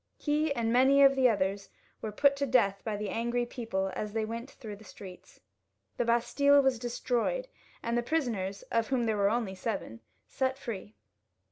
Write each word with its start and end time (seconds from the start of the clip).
He 0.17 0.51
and 0.55 0.73
many 0.73 1.03
of 1.03 1.15
the 1.15 1.29
others 1.29 1.69
were 2.01 2.11
put 2.11 2.35
to 2.37 2.47
death 2.47 2.81
by 2.83 2.97
the 2.97 3.09
angry 3.11 3.45
people 3.45 3.91
as 3.95 4.13
they 4.13 4.25
went 4.25 4.49
through 4.49 4.77
the 4.77 4.83
streets. 4.83 5.39
The 5.97 6.05
Bastille 6.05 6.59
was 6.59 6.79
destroyed, 6.79 7.47
and 7.83 7.95
the 7.95 8.01
prisoners, 8.01 8.63
of 8.71 8.87
whom 8.87 9.03
there 9.05 9.17
were 9.17 9.29
only 9.29 9.53
seven, 9.53 10.01
set 10.27 10.57
free. 10.57 10.95